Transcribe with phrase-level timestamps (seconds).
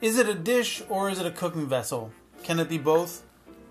[0.00, 2.10] Is it a dish or is it a cooking vessel?
[2.42, 3.22] Can it be both?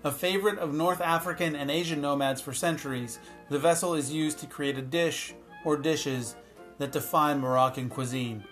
[0.04, 3.18] A favorite of North African and Asian nomads for centuries,
[3.48, 6.36] the vessel is used to create a dish or dishes
[6.78, 8.44] that define Moroccan cuisine.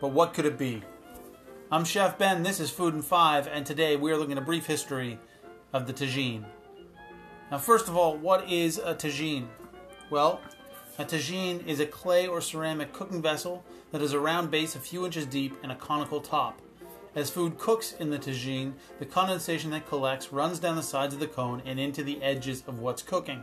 [0.00, 0.84] But what could it be?
[1.72, 4.46] I'm Chef Ben, this is Food in 5, and today we are looking at a
[4.46, 5.18] brief history
[5.72, 6.44] of the tagine.
[7.50, 9.48] Now, first of all, what is a tagine?
[10.10, 10.40] Well,
[10.96, 14.78] a tagine is a clay or ceramic cooking vessel that has a round base a
[14.78, 16.62] few inches deep and a conical top.
[17.16, 21.20] As food cooks in the tagine, the condensation that collects runs down the sides of
[21.20, 23.42] the cone and into the edges of what's cooking.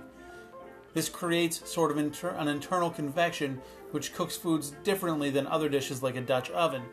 [0.94, 3.60] This creates sort of inter- an internal convection
[3.90, 6.84] which cooks foods differently than other dishes like a Dutch oven.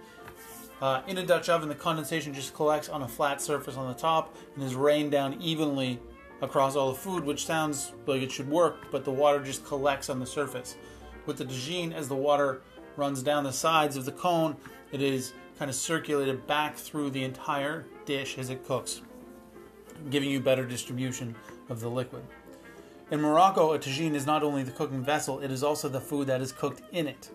[0.81, 4.01] Uh, in a Dutch oven, the condensation just collects on a flat surface on the
[4.01, 6.01] top and is rained down evenly
[6.41, 10.09] across all the food, which sounds like it should work, but the water just collects
[10.09, 10.77] on the surface.
[11.27, 12.63] With the tagine, as the water
[12.97, 14.57] runs down the sides of the cone,
[14.93, 19.03] it is kind of circulated back through the entire dish as it cooks,
[20.09, 21.35] giving you better distribution
[21.69, 22.23] of the liquid.
[23.11, 26.29] In Morocco, a tagine is not only the cooking vessel, it is also the food
[26.29, 27.29] that is cooked in it.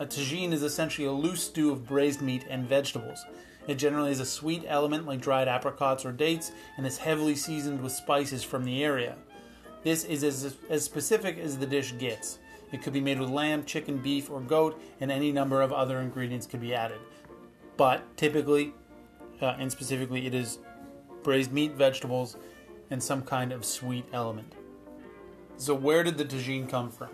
[0.00, 3.24] A tagine is essentially a loose stew of braised meat and vegetables.
[3.68, 7.80] It generally has a sweet element like dried apricots or dates and is heavily seasoned
[7.80, 9.14] with spices from the area.
[9.84, 12.40] This is as, as specific as the dish gets.
[12.72, 16.00] It could be made with lamb, chicken, beef, or goat, and any number of other
[16.00, 16.98] ingredients could be added
[17.78, 18.74] but typically
[19.40, 20.58] uh, and specifically it is
[21.22, 22.36] braised meat, vegetables,
[22.90, 24.54] and some kind of sweet element.
[25.56, 27.10] So, where did the tagine come from?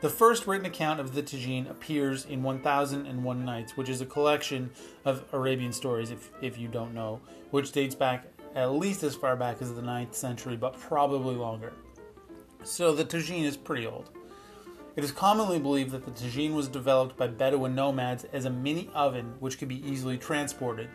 [0.00, 4.70] The first written account of the tagine appears in 1001 Nights, which is a collection
[5.04, 9.36] of Arabian stories, if, if you don't know, which dates back at least as far
[9.36, 11.72] back as the 9th century, but probably longer.
[12.64, 14.10] So the tagine is pretty old.
[14.94, 18.90] It is commonly believed that the tagine was developed by Bedouin nomads as a mini
[18.94, 20.90] oven which could be easily transported.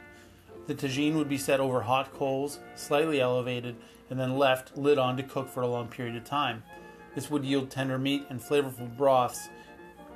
[0.68, 3.76] The tagine would be set over hot coals, slightly elevated,
[4.12, 6.62] and then left lid on to cook for a long period of time.
[7.16, 9.50] This would yield tender meat and flavorful broths.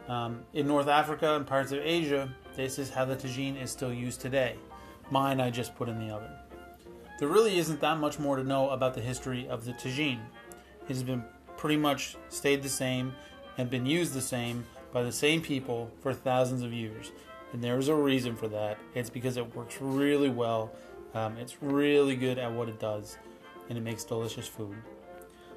[0.07, 3.93] Um, in North Africa and parts of Asia, this is how the tagine is still
[3.93, 4.57] used today.
[5.09, 6.31] Mine I just put in the oven.
[7.17, 10.21] There really isn't that much more to know about the history of the tagine.
[10.83, 11.23] It has been
[11.57, 13.13] pretty much stayed the same
[13.57, 17.11] and been used the same by the same people for thousands of years.
[17.53, 18.77] And there is a reason for that.
[18.95, 20.71] It's because it works really well.
[21.13, 23.17] Um, it's really good at what it does,
[23.69, 24.75] and it makes delicious food.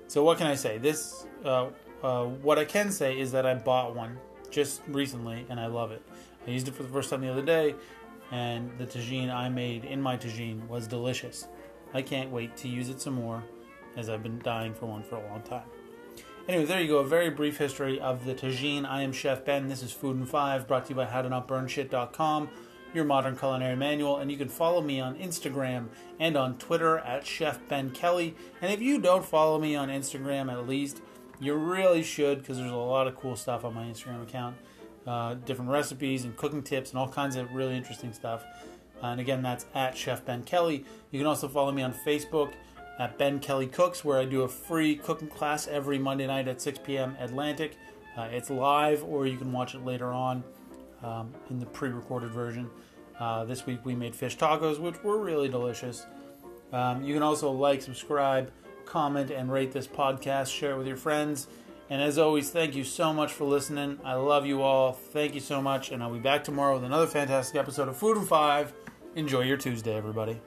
[0.09, 0.79] So what can I say?
[0.79, 1.69] This, uh,
[2.03, 4.19] uh, what I can say is that I bought one
[4.51, 6.03] just recently, and I love it.
[6.47, 7.75] I used it for the first time the other day,
[8.31, 11.47] and the tagine I made in my tagine was delicious.
[11.93, 13.43] I can't wait to use it some more,
[13.97, 15.65] as I've been dying for one for a long time.
[16.47, 16.99] Anyway, there you go.
[16.99, 18.85] A very brief history of the tagine.
[18.85, 19.69] I am Chef Ben.
[19.69, 22.51] This is Food in 5, brought to you by HowToNotBurnShit.com,
[22.93, 24.19] your modern culinary manual.
[24.19, 25.87] And you can follow me on Instagram
[26.21, 28.37] and on Twitter at Chef Ben Kelly.
[28.61, 31.01] And if you don't follow me on Instagram, at least
[31.41, 34.55] you really should, because there's a lot of cool stuff on my Instagram account.
[35.07, 38.45] Uh, different recipes and cooking tips and all kinds of really interesting stuff.
[39.01, 40.85] And again, that's at Chef Ben Kelly.
[41.11, 42.53] You can also follow me on Facebook
[42.99, 46.61] at Ben Kelly Cooks, where I do a free cooking class every Monday night at
[46.61, 47.17] 6 p.m.
[47.21, 47.77] Atlantic.
[48.17, 50.45] Uh, it's live, or you can watch it later on
[51.03, 52.71] um, in the pre recorded version.
[53.19, 56.07] Uh, this week we made fish tacos, which were really delicious.
[56.73, 58.51] Um, you can also like, subscribe,
[58.85, 60.53] comment, and rate this podcast.
[60.53, 61.49] Share it with your friends.
[61.91, 63.99] And as always, thank you so much for listening.
[64.05, 64.93] I love you all.
[64.93, 65.93] Thank you so much.
[65.93, 68.73] And I'll be back tomorrow with another fantastic episode of Food in 5.
[69.17, 70.41] Enjoy your Tuesday, everybody.